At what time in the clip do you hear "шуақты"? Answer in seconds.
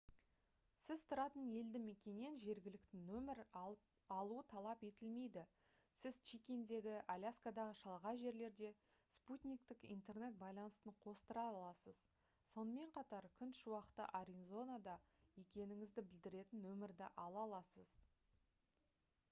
13.61-14.07